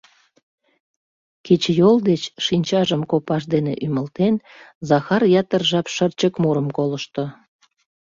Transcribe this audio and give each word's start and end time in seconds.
Кечыйол 1.45 1.97
деч 2.09 2.21
шинчажым 2.45 3.01
копаж 3.11 3.43
дене 3.53 3.73
ӱмылтен, 3.85 4.35
Захар 4.89 5.21
ятыр 5.41 5.61
жап 5.69 5.87
шырчык 5.95 6.33
мурым 6.41 6.67
колышто. 6.77 7.23